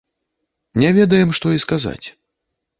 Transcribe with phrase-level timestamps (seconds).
[0.85, 2.05] Не ведаем, што і сказаць.